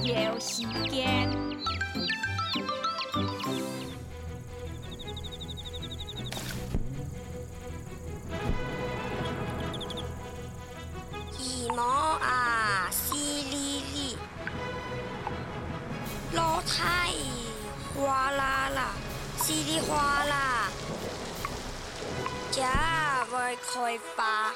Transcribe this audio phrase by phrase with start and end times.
[0.00, 1.28] 游时间。
[11.38, 11.84] 羽毛
[12.20, 14.16] 啊，淅沥沥，
[16.34, 17.12] 落太
[17.94, 18.94] 哗啦啦，
[19.38, 20.70] 淅沥哗啦，
[22.50, 24.52] 家未开花。